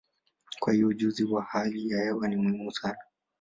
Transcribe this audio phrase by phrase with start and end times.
[0.59, 2.97] Kwa hiyo, ujuzi wa hali ya hewa ni muhimu sana.